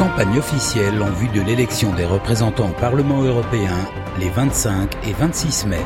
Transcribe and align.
campagne 0.00 0.38
officielle 0.38 1.02
en 1.02 1.10
vue 1.10 1.28
de 1.28 1.42
l'élection 1.42 1.92
des 1.94 2.06
représentants 2.06 2.70
au 2.70 2.80
Parlement 2.80 3.22
européen 3.22 3.76
les 4.18 4.30
25 4.30 4.96
et 5.06 5.12
26 5.12 5.66
mai. 5.66 5.76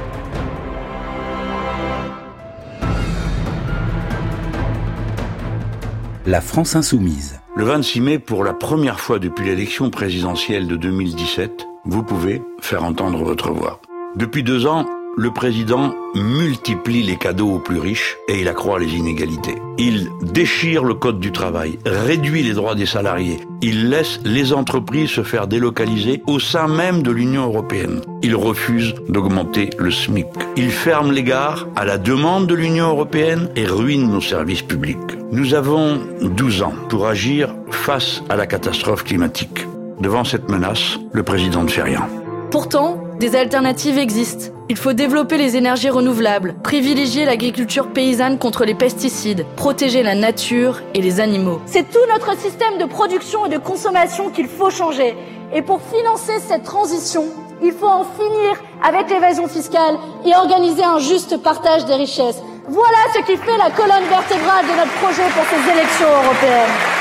La 6.27 6.41
France 6.41 6.77
insoumise. 6.77 7.41
Le 7.57 7.65
26 7.65 8.01
mai, 8.01 8.19
pour 8.21 8.45
la 8.45 8.55
première 8.55 9.01
fois 9.01 9.19
depuis 9.19 9.47
l'élection 9.47 9.91
présidentielle 9.91 10.69
de 10.69 10.77
2017, 10.77 11.67
vous 11.85 12.05
pouvez 12.05 12.41
faire 12.61 12.85
entendre 12.85 13.25
votre 13.25 13.51
voix. 13.51 13.81
Depuis 14.15 14.45
deux 14.45 14.69
ans, 14.69 14.87
le 15.17 15.31
président 15.31 15.95
multiplie 16.15 17.03
les 17.03 17.17
cadeaux 17.17 17.55
aux 17.55 17.59
plus 17.59 17.79
riches 17.79 18.17
et 18.29 18.41
il 18.41 18.49
accroît 18.49 18.79
les 18.79 18.97
inégalités. 18.97 19.57
Il 19.79 20.11
déchire 20.23 20.85
le 20.85 20.95
code 20.95 21.21
du 21.21 21.33
travail, 21.33 21.79
réduit 21.85 22.43
les 22.43 22.53
droits 22.53 22.75
des 22.75 22.87
salariés, 22.87 23.41
il 23.63 23.91
laisse 23.91 24.21
les 24.25 24.53
entreprises 24.53 25.11
se 25.11 25.23
faire 25.23 25.47
délocaliser 25.47 26.23
au 26.27 26.39
sein 26.39 26.69
même 26.69 27.03
de 27.03 27.11
l'Union 27.11 27.45
européenne. 27.45 28.01
Il 28.23 28.35
refuse 28.37 28.95
d'augmenter 29.09 29.71
le 29.79 29.91
SMIC. 29.91 30.27
Il 30.57 30.71
ferme 30.71 31.13
les 31.13 31.23
gares 31.23 31.67
à 31.77 31.85
la 31.85 31.99
demande 31.99 32.47
de 32.47 32.55
l'Union 32.55 32.89
européenne 32.89 33.51
et 33.57 33.67
ruine 33.67 34.11
nos 34.11 34.21
services 34.21 34.63
publics. 34.63 34.99
Nous 35.33 35.55
avons 35.55 36.01
12 36.23 36.63
ans 36.63 36.75
pour 36.89 37.07
agir 37.07 37.55
face 37.71 38.23
à 38.29 38.37
la 38.37 38.47
catastrophe 38.47 39.05
climatique. 39.05 39.67
Devant 40.01 40.25
cette 40.25 40.49
menace, 40.51 40.99
le 41.13 41.23
président 41.23 41.63
ne 41.63 41.69
fait 41.69 41.83
rien. 41.83 42.09
Pourtant, 42.51 43.03
des 43.19 43.37
alternatives 43.37 43.99
existent. 43.99 44.54
Il 44.71 44.77
faut 44.77 44.95
développer 44.95 45.37
les 45.37 45.59
énergies 45.59 45.91
renouvelables, 45.91 46.55
privilégier 46.63 47.27
l'agriculture 47.27 47.89
paysanne 47.89 48.39
contre 48.39 48.65
les 48.65 48.75
pesticides, 48.75 49.45
protéger 49.57 50.03
la 50.03 50.15
nature 50.15 50.81
et 50.95 51.03
les 51.03 51.21
animaux. 51.21 51.61
C'est 51.67 51.91
tout 51.91 51.99
notre 52.11 52.35
système 52.39 52.79
de 52.79 52.87
production 52.87 53.45
et 53.45 53.51
de 53.51 53.59
consommation 53.59 54.31
qu'il 54.31 54.49
faut 54.49 54.71
changer. 54.71 55.15
Et 55.55 55.61
pour 55.61 55.83
financer 55.83 56.41
cette 56.49 56.63
transition, 56.63 57.25
il 57.63 57.73
faut 57.73 57.87
en 57.87 58.05
finir 58.05 58.57
avec 58.83 59.11
l'évasion 59.11 59.49
fiscale 59.49 59.99
et 60.25 60.35
organiser 60.35 60.83
un 60.83 60.99
juste 60.99 61.37
partage 61.43 61.85
des 61.85 61.95
richesses. 61.95 62.41
Voilà 62.67 62.99
ce 63.15 63.19
qui 63.19 63.37
fait 63.37 63.59
la 63.59 63.71
colonne 63.71 64.09
vertébrale 64.09 64.65
de 64.65 64.79
notre 64.79 64.93
projet 65.03 65.29
pour 65.35 65.45
ces 65.45 65.73
élections 65.73 66.09
européennes. 66.09 66.94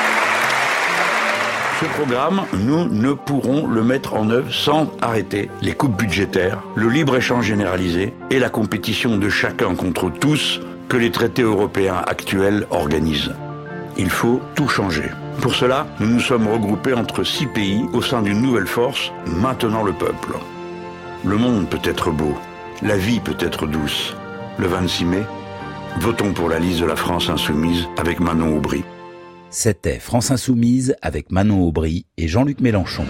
Ce 1.83 1.87
programme, 1.97 2.43
nous 2.53 2.85
ne 2.85 3.11
pourrons 3.11 3.67
le 3.67 3.83
mettre 3.83 4.13
en 4.13 4.29
œuvre 4.29 4.53
sans 4.53 4.89
arrêter 5.01 5.49
les 5.61 5.73
coupes 5.73 5.97
budgétaires, 5.97 6.63
le 6.75 6.87
libre-échange 6.87 7.43
généralisé 7.43 8.13
et 8.29 8.39
la 8.39 8.49
compétition 8.49 9.17
de 9.17 9.27
chacun 9.27 9.75
contre 9.75 10.09
tous 10.09 10.61
que 10.87 10.95
les 10.95 11.11
traités 11.11 11.41
européens 11.41 12.01
actuels 12.07 12.67
organisent. 12.69 13.35
Il 13.97 14.09
faut 14.09 14.39
tout 14.55 14.69
changer. 14.69 15.09
Pour 15.41 15.55
cela, 15.55 15.85
nous 15.99 16.07
nous 16.07 16.19
sommes 16.21 16.47
regroupés 16.47 16.93
entre 16.93 17.25
six 17.25 17.47
pays 17.47 17.83
au 17.91 18.01
sein 18.01 18.21
d'une 18.21 18.41
nouvelle 18.41 18.67
force, 18.67 19.11
maintenant 19.25 19.83
le 19.83 19.91
peuple. 19.91 20.35
Le 21.25 21.35
monde 21.35 21.67
peut 21.67 21.83
être 21.83 22.11
beau, 22.11 22.37
la 22.81 22.95
vie 22.95 23.19
peut 23.19 23.35
être 23.41 23.67
douce. 23.67 24.15
Le 24.57 24.67
26 24.67 25.03
mai, 25.03 25.23
votons 25.99 26.31
pour 26.31 26.47
la 26.47 26.59
liste 26.59 26.79
de 26.79 26.85
la 26.85 26.95
France 26.95 27.29
insoumise 27.29 27.89
avec 27.97 28.21
Manon 28.21 28.55
Aubry. 28.55 28.85
C'était 29.55 29.99
France 29.99 30.31
Insoumise 30.31 30.95
avec 31.03 31.31
Manon 31.31 31.61
Aubry 31.61 32.07
et 32.17 32.27
Jean-Luc 32.27 32.59
Mélenchon. 32.59 33.05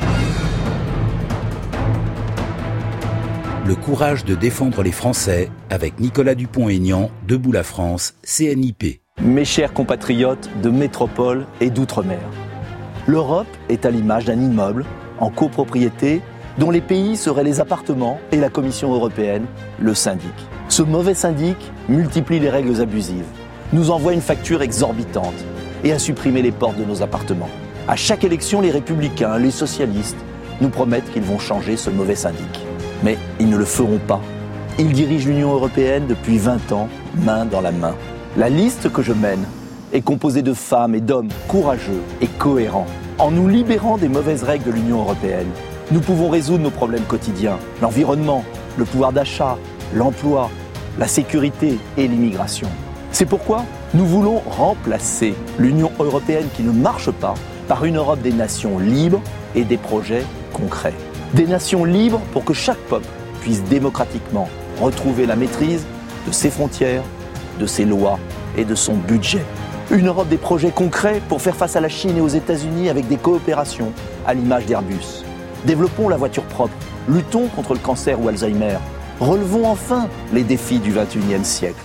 Le 3.65 3.75
courage 3.75 4.25
de 4.25 4.35
défendre 4.35 4.83
les 4.83 4.91
Français 4.91 5.49
avec 5.69 6.01
Nicolas 6.01 6.35
Dupont-Aignan, 6.35 7.11
Debout 7.25 7.53
la 7.53 7.63
France, 7.63 8.15
CNIP. 8.23 8.99
Mes 9.21 9.45
chers 9.45 9.71
compatriotes 9.71 10.49
de 10.61 10.69
métropole 10.69 11.45
et 11.61 11.69
d'outre-mer, 11.69 12.19
l'Europe 13.07 13.47
est 13.69 13.85
à 13.85 13.89
l'image 13.89 14.25
d'un 14.25 14.41
immeuble 14.41 14.83
en 15.21 15.29
copropriété 15.29 16.21
dont 16.57 16.71
les 16.71 16.81
pays 16.81 17.15
seraient 17.15 17.45
les 17.45 17.61
appartements 17.61 18.19
et 18.33 18.37
la 18.37 18.49
Commission 18.49 18.93
européenne 18.93 19.45
le 19.79 19.93
syndic. 19.93 20.33
Ce 20.67 20.83
mauvais 20.83 21.15
syndic 21.15 21.55
multiplie 21.87 22.39
les 22.39 22.49
règles 22.49 22.81
abusives, 22.81 23.23
nous 23.71 23.91
envoie 23.91 24.11
une 24.11 24.21
facture 24.21 24.61
exorbitante 24.61 25.45
et 25.83 25.91
à 25.91 25.99
supprimer 25.99 26.41
les 26.41 26.51
portes 26.51 26.77
de 26.77 26.85
nos 26.85 27.01
appartements. 27.01 27.49
À 27.87 27.95
chaque 27.95 28.23
élection, 28.23 28.61
les 28.61 28.71
républicains, 28.71 29.37
les 29.37 29.51
socialistes 29.51 30.17
nous 30.61 30.69
promettent 30.69 31.11
qu'ils 31.11 31.23
vont 31.23 31.39
changer 31.39 31.75
ce 31.75 31.89
mauvais 31.89 32.15
syndic. 32.15 32.65
Mais 33.03 33.17
ils 33.39 33.49
ne 33.49 33.57
le 33.57 33.65
feront 33.65 33.99
pas. 33.99 34.21
Ils 34.79 34.93
dirigent 34.93 35.27
l'Union 35.27 35.53
européenne 35.53 36.07
depuis 36.07 36.37
20 36.37 36.71
ans, 36.71 36.87
main 37.25 37.45
dans 37.45 37.61
la 37.61 37.71
main. 37.71 37.95
La 38.37 38.49
liste 38.49 38.91
que 38.91 39.01
je 39.01 39.13
mène 39.13 39.43
est 39.91 40.01
composée 40.01 40.41
de 40.41 40.53
femmes 40.53 40.95
et 40.95 41.01
d'hommes 41.01 41.29
courageux 41.47 42.01
et 42.21 42.27
cohérents. 42.27 42.87
En 43.19 43.29
nous 43.29 43.47
libérant 43.47 43.97
des 43.97 44.09
mauvaises 44.09 44.43
règles 44.43 44.65
de 44.65 44.71
l'Union 44.71 45.01
européenne, 45.01 45.49
nous 45.91 45.99
pouvons 45.99 46.29
résoudre 46.29 46.63
nos 46.63 46.71
problèmes 46.71 47.03
quotidiens, 47.03 47.59
l'environnement, 47.81 48.43
le 48.77 48.85
pouvoir 48.85 49.11
d'achat, 49.11 49.57
l'emploi, 49.93 50.49
la 50.97 51.07
sécurité 51.07 51.77
et 51.97 52.07
l'immigration. 52.07 52.69
C'est 53.13 53.27
pourquoi 53.27 53.63
nous 53.93 54.07
voulons 54.07 54.39
remplacer 54.39 55.35
l'Union 55.59 55.91
européenne 55.99 56.47
qui 56.55 56.63
ne 56.63 56.71
marche 56.71 57.11
pas 57.11 57.35
par 57.67 57.85
une 57.85 57.97
Europe 57.97 58.23
des 58.23 58.33
nations 58.33 58.79
libres 58.79 59.21
et 59.53 59.65
des 59.65 59.77
projets 59.77 60.25
concrets. 60.51 60.95
Des 61.35 61.45
nations 61.45 61.85
libres 61.85 62.21
pour 62.31 62.43
que 62.43 62.53
chaque 62.53 62.79
peuple 62.89 63.05
puisse 63.39 63.63
démocratiquement 63.65 64.49
retrouver 64.81 65.27
la 65.27 65.35
maîtrise 65.35 65.85
de 66.25 66.31
ses 66.31 66.49
frontières, 66.49 67.03
de 67.59 67.67
ses 67.67 67.85
lois 67.85 68.17
et 68.57 68.65
de 68.65 68.73
son 68.73 68.95
budget. 68.95 69.45
Une 69.91 70.07
Europe 70.07 70.29
des 70.29 70.37
projets 70.37 70.71
concrets 70.71 71.21
pour 71.29 71.39
faire 71.39 71.55
face 71.55 71.75
à 71.75 71.81
la 71.81 71.89
Chine 71.89 72.17
et 72.17 72.21
aux 72.21 72.27
États-Unis 72.27 72.89
avec 72.89 73.07
des 73.07 73.17
coopérations 73.17 73.91
à 74.25 74.33
l'image 74.33 74.65
d'Airbus. 74.65 75.23
Développons 75.65 76.09
la 76.09 76.17
voiture 76.17 76.45
propre, 76.45 76.73
luttons 77.07 77.47
contre 77.49 77.73
le 77.73 77.79
cancer 77.79 78.19
ou 78.19 78.27
Alzheimer, 78.27 78.79
relevons 79.19 79.67
enfin 79.67 80.07
les 80.33 80.41
défis 80.41 80.79
du 80.79 80.91
XXIe 80.91 81.45
siècle. 81.45 81.83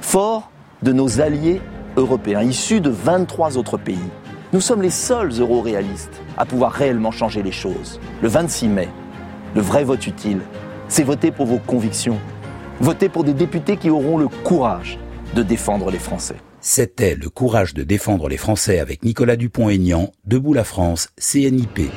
Fort 0.00 0.50
de 0.82 0.92
nos 0.92 1.20
alliés 1.20 1.60
européens, 1.96 2.42
issus 2.42 2.80
de 2.80 2.90
23 2.90 3.58
autres 3.58 3.76
pays. 3.76 3.98
Nous 4.52 4.60
sommes 4.60 4.82
les 4.82 4.90
seuls 4.90 5.32
euro-réalistes 5.38 6.20
à 6.36 6.44
pouvoir 6.44 6.72
réellement 6.72 7.10
changer 7.10 7.42
les 7.42 7.52
choses. 7.52 8.00
Le 8.22 8.28
26 8.28 8.68
mai, 8.68 8.88
le 9.54 9.60
vrai 9.60 9.84
vote 9.84 10.06
utile, 10.06 10.40
c'est 10.88 11.04
voter 11.04 11.30
pour 11.30 11.46
vos 11.46 11.58
convictions. 11.58 12.18
Voter 12.80 13.08
pour 13.08 13.24
des 13.24 13.34
députés 13.34 13.76
qui 13.76 13.90
auront 13.90 14.18
le 14.18 14.28
courage 14.28 14.98
de 15.34 15.42
défendre 15.42 15.90
les 15.90 15.98
Français. 15.98 16.36
C'était 16.60 17.14
le 17.14 17.30
courage 17.30 17.74
de 17.74 17.84
défendre 17.84 18.28
les 18.28 18.36
Français 18.36 18.80
avec 18.80 19.04
Nicolas 19.04 19.36
Dupont-Aignan, 19.36 20.10
Debout 20.24 20.52
la 20.52 20.64
France, 20.64 21.08
CNIP. 21.16 21.90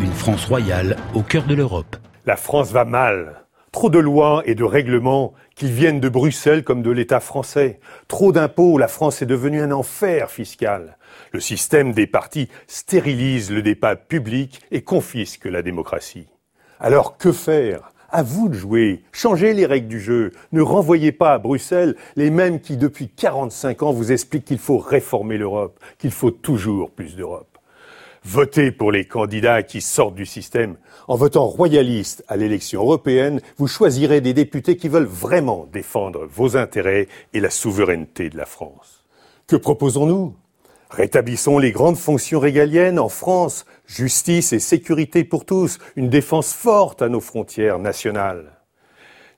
Une 0.00 0.12
France 0.12 0.46
royale 0.46 0.96
au 1.14 1.22
cœur 1.22 1.44
de 1.44 1.54
l'Europe. 1.54 1.96
La 2.26 2.36
France 2.36 2.72
va 2.72 2.84
mal. 2.84 3.42
Trop 3.72 3.88
de 3.88 3.98
lois 3.98 4.42
et 4.44 4.54
de 4.54 4.64
règlements, 4.64 5.32
qu'ils 5.56 5.72
viennent 5.72 5.98
de 5.98 6.10
Bruxelles 6.10 6.62
comme 6.62 6.82
de 6.82 6.90
l'État 6.90 7.20
français. 7.20 7.80
Trop 8.06 8.30
d'impôts, 8.30 8.76
la 8.76 8.86
France 8.86 9.22
est 9.22 9.26
devenue 9.26 9.62
un 9.62 9.72
enfer 9.72 10.30
fiscal. 10.30 10.98
Le 11.32 11.40
système 11.40 11.92
des 11.92 12.06
partis 12.06 12.50
stérilise 12.66 13.50
le 13.50 13.62
débat 13.62 13.96
public 13.96 14.60
et 14.72 14.82
confisque 14.82 15.46
la 15.46 15.62
démocratie. 15.62 16.28
Alors 16.80 17.16
que 17.16 17.32
faire? 17.32 17.92
À 18.10 18.22
vous 18.22 18.50
de 18.50 18.54
jouer. 18.54 19.04
Changez 19.10 19.54
les 19.54 19.64
règles 19.64 19.88
du 19.88 20.00
jeu. 20.00 20.32
Ne 20.52 20.60
renvoyez 20.60 21.10
pas 21.10 21.32
à 21.32 21.38
Bruxelles 21.38 21.96
les 22.14 22.28
mêmes 22.28 22.60
qui, 22.60 22.76
depuis 22.76 23.08
45 23.08 23.84
ans, 23.84 23.92
vous 23.92 24.12
expliquent 24.12 24.44
qu'il 24.44 24.58
faut 24.58 24.76
réformer 24.76 25.38
l'Europe, 25.38 25.80
qu'il 25.96 26.10
faut 26.10 26.30
toujours 26.30 26.90
plus 26.90 27.16
d'Europe. 27.16 27.51
Votez 28.24 28.70
pour 28.70 28.92
les 28.92 29.04
candidats 29.04 29.64
qui 29.64 29.80
sortent 29.80 30.14
du 30.14 30.26
système. 30.26 30.76
En 31.08 31.16
votant 31.16 31.46
royaliste 31.46 32.24
à 32.28 32.36
l'élection 32.36 32.80
européenne, 32.80 33.40
vous 33.58 33.66
choisirez 33.66 34.20
des 34.20 34.32
députés 34.32 34.76
qui 34.76 34.88
veulent 34.88 35.04
vraiment 35.04 35.68
défendre 35.72 36.26
vos 36.26 36.56
intérêts 36.56 37.08
et 37.32 37.40
la 37.40 37.50
souveraineté 37.50 38.30
de 38.30 38.36
la 38.36 38.46
France. 38.46 39.04
Que 39.48 39.56
proposons-nous? 39.56 40.34
Rétablissons 40.90 41.58
les 41.58 41.72
grandes 41.72 41.96
fonctions 41.96 42.38
régaliennes 42.38 43.00
en 43.00 43.08
France, 43.08 43.66
justice 43.86 44.52
et 44.52 44.60
sécurité 44.60 45.24
pour 45.24 45.44
tous, 45.44 45.78
une 45.96 46.08
défense 46.08 46.52
forte 46.52 47.02
à 47.02 47.08
nos 47.08 47.20
frontières 47.20 47.78
nationales. 47.78 48.61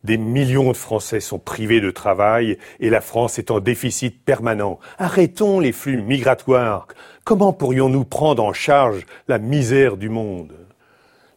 Des 0.04 0.18
millions 0.18 0.70
de 0.70 0.76
Français 0.76 1.20
sont 1.20 1.38
privés 1.38 1.80
de 1.80 1.90
travail 1.90 2.58
et 2.78 2.90
la 2.90 3.00
France 3.00 3.38
est 3.38 3.50
en 3.50 3.58
déficit 3.58 4.22
permanent. 4.22 4.78
Arrêtons 4.98 5.60
les 5.60 5.72
flux 5.72 6.02
migratoires. 6.02 6.86
Comment 7.24 7.54
pourrions-nous 7.54 8.04
prendre 8.04 8.44
en 8.44 8.52
charge 8.52 9.06
la 9.28 9.38
misère 9.38 9.96
du 9.96 10.10
monde? 10.10 10.52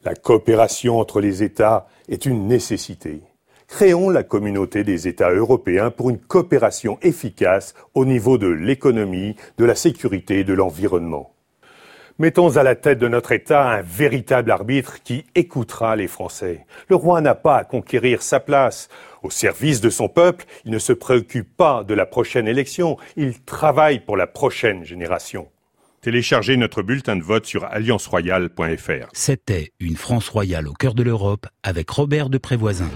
La 0.04 0.16
coopération 0.16 1.00
entre 1.00 1.22
les 1.22 1.44
États 1.44 1.88
est 2.10 2.26
une 2.26 2.48
nécessité. 2.48 3.22
Créons 3.68 4.10
la 4.10 4.24
communauté 4.24 4.84
des 4.84 5.08
États 5.08 5.32
européens 5.32 5.90
pour 5.90 6.10
une 6.10 6.20
coopération 6.20 6.98
efficace 7.02 7.74
au 7.94 8.04
niveau 8.04 8.38
de 8.38 8.48
l'économie, 8.48 9.38
de 9.58 9.66
la 9.66 9.76
sécurité 9.76 10.40
et 10.40 10.44
de 10.44 10.54
l'environnement. 10.54 11.32
Mettons 12.20 12.58
à 12.58 12.64
la 12.64 12.74
tête 12.74 12.98
de 12.98 13.08
notre 13.08 13.32
État 13.32 13.70
un 13.70 13.84
véritable 13.84 14.50
arbitre 14.50 15.04
qui 15.04 15.26
écoutera 15.36 15.96
les 15.96 16.08
Français. 16.08 16.66
Le 16.90 16.96
roi 16.96 17.22
n'a 17.22 17.36
pas 17.36 17.58
à 17.58 17.64
conquérir 17.64 18.24
sa 18.24 18.40
place. 18.40 18.90
Au 19.22 19.30
service 19.30 19.82
de 19.82 19.92
son 19.92 20.10
peuple, 20.10 20.46
il 20.66 20.72
ne 20.72 20.80
se 20.80 20.94
préoccupe 20.94 21.56
pas 21.56 21.84
de 21.84 21.94
la 21.94 22.08
prochaine 22.08 22.48
élection, 22.48 22.98
il 23.18 23.40
travaille 23.42 24.00
pour 24.00 24.18
la 24.18 24.26
prochaine 24.26 24.84
génération. 24.84 25.48
Téléchargez 26.02 26.58
notre 26.58 26.82
bulletin 26.82 27.18
de 27.18 27.24
vote 27.24 27.46
sur 27.46 27.66
allianceroyale.fr. 27.66 29.10
C'était 29.14 29.72
Une 29.80 29.96
France 29.96 30.30
royale 30.30 30.68
au 30.68 30.74
cœur 30.74 30.96
de 30.96 31.04
l'Europe 31.04 31.46
avec 31.62 31.88
Robert 31.88 32.30
de 32.30 32.40
Prévoisin. 32.40 32.90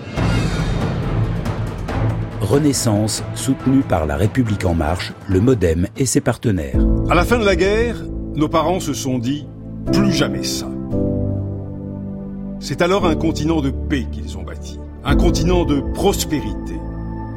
Renaissance, 2.42 3.24
soutenue 3.36 3.84
par 3.84 4.08
La 4.08 4.18
République 4.18 4.66
En 4.66 4.74
Marche, 4.74 5.14
le 5.30 5.42
Modem 5.42 5.88
et 5.96 6.08
ses 6.08 6.22
partenaires. 6.22 6.80
À 7.08 7.14
la 7.14 7.24
fin 7.24 7.38
de 7.38 7.46
la 7.46 7.56
guerre, 7.56 7.98
nos 8.36 8.48
parents 8.48 8.80
se 8.80 8.94
sont 8.94 9.18
dit 9.18 9.46
plus 9.92 10.12
jamais 10.12 10.44
ça. 10.44 10.68
C'est 12.60 12.82
alors 12.82 13.06
un 13.06 13.16
continent 13.16 13.62
de 13.62 13.72
paix 13.72 14.06
qu'ils 14.12 14.38
ont 14.38 14.44
bâti, 14.44 14.80
un 15.04 15.16
continent 15.16 15.66
de 15.66 15.82
prospérité, 15.94 16.76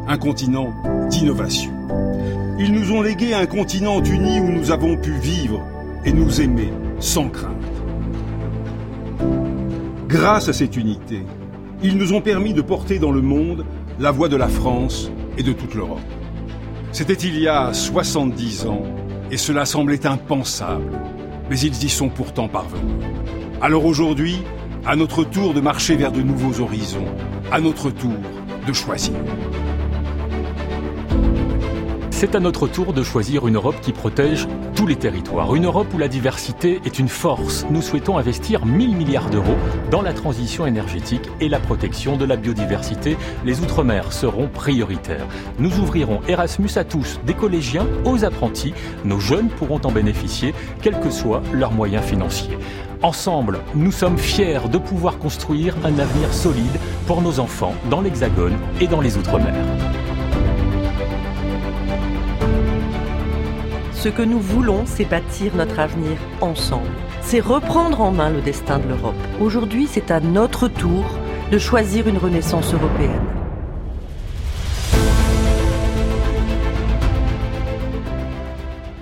un 0.06 0.18
continent 0.18 0.72
d'innovation. 1.08 1.72
Ils 2.58 2.72
nous 2.72 2.92
ont 2.92 3.02
légué 3.02 3.34
un 3.34 3.46
continent 3.46 4.02
uni 4.02 4.38
où 4.38 4.50
nous 4.50 4.70
avons 4.70 4.96
pu 4.96 5.12
vivre 5.12 5.60
et 6.04 6.12
nous 6.12 6.40
aimer 6.40 6.72
sans 7.00 7.28
crainte. 7.28 7.50
Grâce 10.06 10.48
à 10.48 10.52
cette 10.52 10.76
unité, 10.76 11.22
ils 11.82 11.96
nous 11.96 12.12
ont 12.12 12.20
permis 12.20 12.54
de 12.54 12.62
porter 12.62 12.98
dans 12.98 13.10
le 13.10 13.22
monde 13.22 13.64
la 13.98 14.12
voix 14.12 14.28
de 14.28 14.36
la 14.36 14.48
France 14.48 15.10
et 15.36 15.42
de 15.42 15.52
toute 15.52 15.74
l'Europe. 15.74 15.98
C'était 16.92 17.14
il 17.14 17.40
y 17.40 17.48
a 17.48 17.72
70 17.72 18.66
ans 18.66 18.82
et 19.34 19.36
cela 19.36 19.66
semblait 19.66 20.06
impensable, 20.06 20.92
mais 21.50 21.58
ils 21.58 21.82
y 21.82 21.88
sont 21.88 22.08
pourtant 22.08 22.46
parvenus. 22.46 23.04
Alors 23.60 23.84
aujourd'hui, 23.84 24.38
à 24.86 24.94
notre 24.94 25.24
tour 25.24 25.54
de 25.54 25.60
marcher 25.60 25.96
vers 25.96 26.12
de 26.12 26.22
nouveaux 26.22 26.60
horizons, 26.60 27.08
à 27.50 27.60
notre 27.60 27.90
tour 27.90 28.14
de 28.64 28.72
choisir. 28.72 29.14
C'est 32.16 32.36
à 32.36 32.40
notre 32.40 32.68
tour 32.68 32.92
de 32.92 33.02
choisir 33.02 33.48
une 33.48 33.56
Europe 33.56 33.80
qui 33.82 33.92
protège 33.92 34.46
tous 34.76 34.86
les 34.86 34.94
territoires. 34.94 35.52
Une 35.56 35.64
Europe 35.64 35.92
où 35.92 35.98
la 35.98 36.06
diversité 36.06 36.80
est 36.84 37.00
une 37.00 37.08
force. 37.08 37.66
Nous 37.70 37.82
souhaitons 37.82 38.18
investir 38.18 38.64
1000 38.64 38.94
milliards 38.94 39.30
d'euros 39.30 39.56
dans 39.90 40.00
la 40.00 40.12
transition 40.12 40.64
énergétique 40.64 41.28
et 41.40 41.48
la 41.48 41.58
protection 41.58 42.16
de 42.16 42.24
la 42.24 42.36
biodiversité. 42.36 43.16
Les 43.44 43.60
Outre-mer 43.60 44.12
seront 44.12 44.46
prioritaires. 44.46 45.26
Nous 45.58 45.76
ouvrirons 45.80 46.20
Erasmus 46.28 46.70
à 46.76 46.84
tous, 46.84 47.18
des 47.26 47.34
collégiens 47.34 47.88
aux 48.04 48.24
apprentis. 48.24 48.74
Nos 49.04 49.18
jeunes 49.18 49.48
pourront 49.48 49.80
en 49.82 49.90
bénéficier, 49.90 50.54
quels 50.82 51.00
que 51.00 51.10
soient 51.10 51.42
leurs 51.52 51.72
moyens 51.72 52.04
financiers. 52.04 52.56
Ensemble, 53.02 53.58
nous 53.74 53.92
sommes 53.92 54.18
fiers 54.18 54.68
de 54.70 54.78
pouvoir 54.78 55.18
construire 55.18 55.74
un 55.84 55.98
avenir 55.98 56.32
solide 56.32 56.78
pour 57.08 57.22
nos 57.22 57.40
enfants 57.40 57.74
dans 57.90 58.00
l'Hexagone 58.00 58.56
et 58.80 58.86
dans 58.86 59.00
les 59.00 59.16
Outre-mer. 59.18 59.52
Ce 64.04 64.10
que 64.10 64.20
nous 64.20 64.38
voulons, 64.38 64.84
c'est 64.84 65.06
bâtir 65.06 65.54
notre 65.56 65.78
avenir 65.78 66.18
ensemble. 66.42 66.90
C'est 67.22 67.40
reprendre 67.40 68.02
en 68.02 68.12
main 68.12 68.28
le 68.28 68.42
destin 68.42 68.78
de 68.78 68.86
l'Europe. 68.86 69.14
Aujourd'hui, 69.40 69.88
c'est 69.90 70.10
à 70.10 70.20
notre 70.20 70.68
tour 70.68 71.06
de 71.50 71.56
choisir 71.56 72.06
une 72.06 72.18
renaissance 72.18 72.74
européenne. 72.74 73.24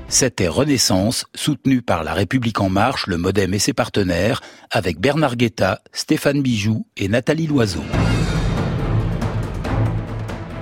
C'était 0.07 0.47
Renaissance, 0.47 1.27
soutenu 1.35 1.83
par 1.83 2.05
La 2.05 2.15
République 2.15 2.61
En 2.61 2.71
Marche, 2.71 3.09
le 3.09 3.17
Modem 3.17 3.55
et 3.55 3.59
ses 3.59 3.73
partenaires, 3.73 4.41
avec 4.71 5.01
Bernard 5.01 5.35
Guetta, 5.35 5.81
Stéphane 5.93 6.43
Bijoux 6.43 6.87
et 6.97 7.09
Nathalie 7.09 7.49
Loiseau. 7.49 7.83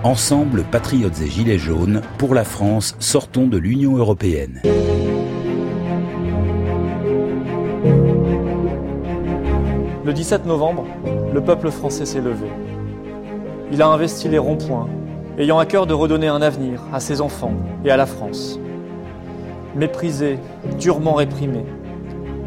Ensemble, 0.02 0.62
patriotes 0.62 1.20
et 1.20 1.26
gilets 1.26 1.58
jaunes, 1.58 2.00
pour 2.16 2.34
la 2.34 2.44
France, 2.44 2.96
sortons 3.00 3.46
de 3.46 3.58
l'Union 3.58 3.98
européenne. 3.98 4.62
Le 10.02 10.12
17 10.14 10.46
novembre, 10.46 10.86
le 11.34 11.42
peuple 11.42 11.70
français 11.70 12.06
s'est 12.06 12.22
levé. 12.22 12.46
Il 13.72 13.82
a 13.82 13.88
investi 13.88 14.30
les 14.30 14.38
ronds-points, 14.38 14.88
ayant 15.36 15.58
à 15.58 15.66
cœur 15.66 15.86
de 15.86 15.92
redonner 15.92 16.28
un 16.28 16.40
avenir 16.40 16.80
à 16.94 17.00
ses 17.00 17.20
enfants 17.20 17.52
et 17.84 17.90
à 17.90 17.98
la 17.98 18.06
France. 18.06 18.58
Méprisés, 19.76 20.38
durement 20.78 21.12
réprimés, 21.12 21.66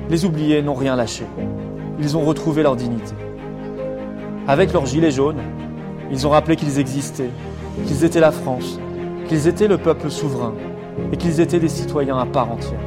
les 0.09 0.25
oubliés 0.25 0.63
n'ont 0.63 0.73
rien 0.73 0.95
lâché. 0.95 1.25
Ils 1.99 2.17
ont 2.17 2.25
retrouvé 2.25 2.63
leur 2.63 2.75
dignité. 2.75 3.13
Avec 4.47 4.73
leurs 4.73 4.88
gilets 4.88 5.11
jaunes, 5.11 5.41
ils 6.13 6.27
ont 6.27 6.30
rappelé 6.30 6.56
qu'ils 6.56 6.77
existaient, 6.77 7.31
qu'ils 7.88 8.06
étaient 8.06 8.19
la 8.19 8.31
France, 8.31 8.80
qu'ils 9.27 9.48
étaient 9.48 9.68
le 9.68 9.80
peuple 9.80 10.12
souverain 10.12 10.54
et 11.12 11.18
qu'ils 11.18 11.42
étaient 11.42 11.60
des 11.60 11.69
citoyens 11.69 12.19
à 12.19 12.27
part 12.27 12.51
entière. 12.51 12.80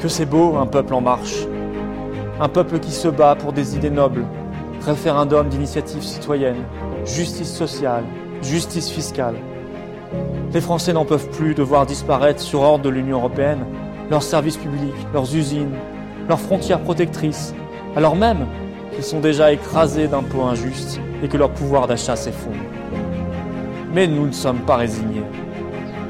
Que 0.00 0.08
c'est 0.08 0.24
beau 0.24 0.56
un 0.56 0.66
peuple 0.66 0.94
en 0.94 1.02
marche, 1.02 1.46
un 2.40 2.48
peuple 2.48 2.78
qui 2.78 2.90
se 2.90 3.08
bat 3.08 3.34
pour 3.34 3.52
des 3.52 3.76
idées 3.76 3.90
nobles, 3.90 4.24
référendum 4.80 5.46
d'initiative 5.50 6.02
citoyenne, 6.02 6.64
justice 7.04 7.52
sociale, 7.52 8.04
justice 8.40 8.88
fiscale. 8.88 9.34
Les 10.54 10.62
Français 10.62 10.94
n'en 10.94 11.04
peuvent 11.04 11.28
plus 11.28 11.54
de 11.54 11.62
voir 11.62 11.84
disparaître 11.84 12.40
sur 12.40 12.62
ordre 12.62 12.84
de 12.84 12.88
l'Union 12.88 13.18
européenne 13.18 13.66
leurs 14.08 14.22
services 14.22 14.56
publics, 14.56 14.94
leurs 15.12 15.36
usines, 15.36 15.74
leurs 16.30 16.40
frontières 16.40 16.80
protectrices, 16.80 17.54
alors 17.94 18.16
même 18.16 18.46
qu'ils 18.98 19.04
sont 19.04 19.20
déjà 19.20 19.52
écrasés 19.52 20.08
d'impôts 20.08 20.42
injustes 20.42 21.00
et 21.22 21.28
que 21.28 21.36
leur 21.36 21.50
pouvoir 21.50 21.86
d'achat 21.86 22.16
s'effondre. 22.16 22.56
Mais 23.94 24.08
nous 24.08 24.26
ne 24.26 24.32
sommes 24.32 24.58
pas 24.62 24.74
résignés. 24.74 25.22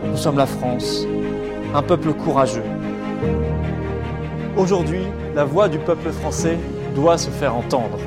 Nous 0.06 0.16
sommes 0.16 0.38
la 0.38 0.46
France, 0.46 1.06
un 1.74 1.82
peuple 1.82 2.14
courageux. 2.14 2.64
Aujourd'hui, 4.56 5.02
la 5.34 5.44
voix 5.44 5.68
du 5.68 5.78
peuple 5.78 6.08
français 6.12 6.56
doit 6.94 7.18
se 7.18 7.28
faire 7.28 7.54
entendre. 7.54 7.98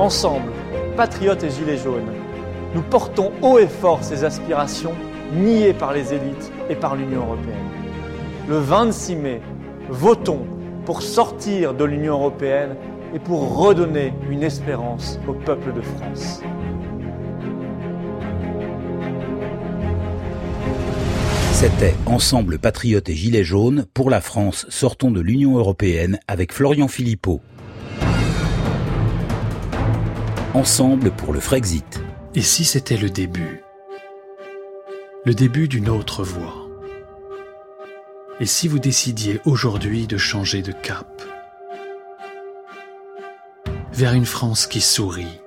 Ensemble, 0.00 0.50
patriotes 0.96 1.44
et 1.44 1.50
gilets 1.50 1.76
jaunes, 1.76 2.12
nous 2.74 2.82
portons 2.82 3.30
haut 3.40 3.60
et 3.60 3.68
fort 3.68 4.02
ces 4.02 4.24
aspirations 4.24 4.94
niées 5.32 5.74
par 5.74 5.92
les 5.92 6.12
élites 6.12 6.52
et 6.68 6.74
par 6.74 6.96
l'Union 6.96 7.20
européenne. 7.20 7.70
Le 8.48 8.58
26 8.58 9.14
mai, 9.14 9.40
votons 9.88 10.40
pour 10.86 11.02
sortir 11.02 11.72
de 11.72 11.84
l'Union 11.84 12.14
européenne 12.14 12.74
et 13.14 13.18
pour 13.18 13.56
redonner 13.56 14.14
une 14.30 14.42
espérance 14.42 15.18
au 15.28 15.34
peuple 15.34 15.72
de 15.74 15.80
France. 15.80 16.40
C'était 21.52 21.94
Ensemble 22.06 22.58
Patriotes 22.58 23.08
et 23.08 23.14
Gilets 23.14 23.44
jaunes 23.44 23.86
pour 23.94 24.10
la 24.10 24.20
France, 24.20 24.66
sortons 24.68 25.10
de 25.12 25.20
l'Union 25.20 25.56
européenne 25.58 26.18
avec 26.26 26.52
Florian 26.52 26.88
Philippot. 26.88 27.40
Ensemble 30.54 31.12
pour 31.12 31.32
le 31.32 31.40
Frexit. 31.40 32.02
Et 32.34 32.42
si 32.42 32.64
c'était 32.64 32.96
le 32.96 33.10
début? 33.10 33.62
Le 35.24 35.34
début 35.34 35.68
d'une 35.68 35.88
autre 35.88 36.24
voie 36.24 36.68
Et 38.40 38.46
si 38.46 38.68
vous 38.68 38.78
décidiez 38.78 39.40
aujourd'hui 39.44 40.06
de 40.06 40.16
changer 40.16 40.62
de 40.62 40.72
cap? 40.72 41.22
Vers 44.02 44.14
une 44.14 44.26
France 44.26 44.66
qui 44.66 44.80
sourit 44.80 45.38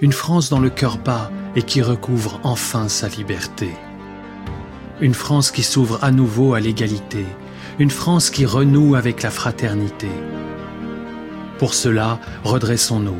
Une 0.00 0.12
France 0.12 0.50
dans 0.50 0.60
le 0.60 0.70
cœur 0.70 0.98
bas 0.98 1.32
et 1.56 1.62
qui 1.64 1.82
recouvre 1.82 2.38
enfin 2.44 2.88
sa 2.88 3.08
liberté 3.08 3.72
une 5.00 5.14
France 5.14 5.50
qui 5.50 5.64
s'ouvre 5.64 5.98
à 6.00 6.12
nouveau 6.12 6.54
à 6.54 6.60
l'égalité, 6.60 7.26
une 7.80 7.90
France 7.90 8.30
qui 8.30 8.46
renoue 8.46 8.94
avec 8.94 9.24
la 9.24 9.32
fraternité. 9.32 10.06
Pour 11.58 11.74
cela, 11.74 12.20
redressons-nous, 12.44 13.18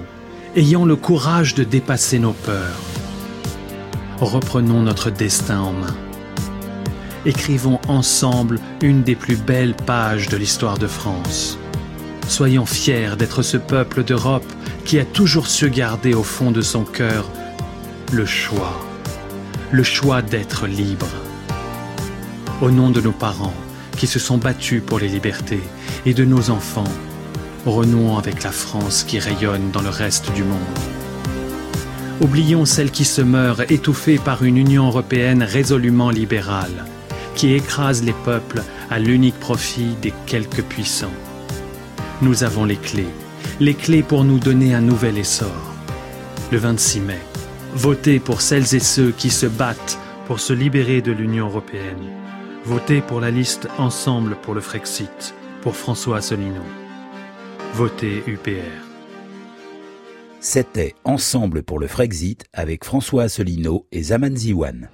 ayons 0.54 0.84
le 0.84 0.94
courage 0.94 1.56
de 1.56 1.64
dépasser 1.64 2.20
nos 2.20 2.34
peurs. 2.34 2.80
Reprenons 4.20 4.82
notre 4.82 5.10
destin 5.10 5.58
en 5.58 5.72
main. 5.72 5.96
Écrivons 7.26 7.80
ensemble 7.88 8.60
une 8.80 9.02
des 9.02 9.16
plus 9.16 9.36
belles 9.36 9.74
pages 9.74 10.28
de 10.28 10.36
l'histoire 10.36 10.78
de 10.78 10.86
France. 10.86 11.58
Soyons 12.28 12.66
fiers 12.66 13.16
d'être 13.18 13.42
ce 13.42 13.56
peuple 13.56 14.04
d'Europe 14.04 14.50
qui 14.84 14.98
a 14.98 15.04
toujours 15.04 15.46
su 15.46 15.70
garder 15.70 16.14
au 16.14 16.22
fond 16.22 16.50
de 16.50 16.62
son 16.62 16.84
cœur 16.84 17.24
le 18.12 18.26
choix, 18.26 18.80
le 19.70 19.82
choix 19.82 20.22
d'être 20.22 20.66
libre 20.66 21.08
au 22.62 22.70
nom 22.70 22.90
de 22.90 23.00
nos 23.00 23.12
parents 23.12 23.54
qui 23.96 24.06
se 24.06 24.20
sont 24.20 24.38
battus 24.38 24.82
pour 24.86 25.00
les 25.00 25.08
libertés 25.08 25.60
et 26.06 26.14
de 26.14 26.24
nos 26.24 26.50
enfants, 26.50 26.90
renouons 27.66 28.16
avec 28.16 28.44
la 28.44 28.52
France 28.52 29.02
qui 29.02 29.18
rayonne 29.18 29.72
dans 29.72 29.82
le 29.82 29.88
reste 29.88 30.32
du 30.32 30.44
monde. 30.44 30.60
Oublions 32.20 32.64
celle 32.64 32.92
qui 32.92 33.04
se 33.04 33.20
meurt 33.20 33.68
étouffée 33.70 34.18
par 34.18 34.44
une 34.44 34.56
Union 34.56 34.86
européenne 34.86 35.42
résolument 35.42 36.10
libérale, 36.10 36.84
qui 37.34 37.52
écrase 37.52 38.04
les 38.04 38.14
peuples 38.24 38.62
à 38.90 39.00
l'unique 39.00 39.40
profit 39.40 39.96
des 40.00 40.14
quelques 40.26 40.62
puissants. 40.62 41.14
Nous 42.22 42.44
avons 42.44 42.64
les 42.64 42.76
clés, 42.76 43.08
les 43.58 43.74
clés 43.74 44.04
pour 44.04 44.22
nous 44.22 44.38
donner 44.38 44.74
un 44.74 44.80
nouvel 44.80 45.18
essor. 45.18 45.74
Le 46.52 46.58
26 46.58 47.00
mai, 47.00 47.18
votez 47.74 48.20
pour 48.20 48.42
celles 48.42 48.76
et 48.76 48.78
ceux 48.78 49.10
qui 49.10 49.28
se 49.28 49.46
battent 49.46 49.98
pour 50.28 50.38
se 50.38 50.52
libérer 50.52 51.02
de 51.02 51.10
l'Union 51.10 51.48
européenne. 51.48 52.12
Votez 52.64 53.00
pour 53.00 53.18
la 53.18 53.32
liste 53.32 53.66
Ensemble 53.76 54.36
pour 54.40 54.54
le 54.54 54.60
Frexit, 54.60 55.34
pour 55.62 55.74
François 55.74 56.18
Asselineau. 56.18 56.62
Votez 57.74 58.22
UPR. 58.28 58.86
C'était 60.38 60.94
Ensemble 61.02 61.64
pour 61.64 61.80
le 61.80 61.88
Frexit 61.88 62.44
avec 62.52 62.84
François 62.84 63.24
Asselineau 63.24 63.88
et 63.90 64.04
Zaman 64.04 64.36
Ziwan. 64.36 64.90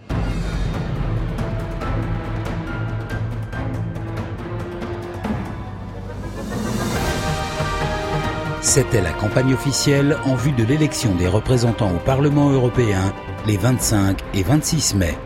C'était 8.61 9.01
la 9.01 9.13
campagne 9.13 9.55
officielle 9.55 10.17
en 10.25 10.35
vue 10.35 10.53
de 10.53 10.65
l'élection 10.65 11.15
des 11.15 11.29
représentants 11.29 11.95
au 11.95 11.99
Parlement 11.99 12.51
européen 12.51 13.15
les 13.47 13.57
25 13.57 14.19
et 14.35 14.43
26 14.43 14.95
mai. 14.97 15.17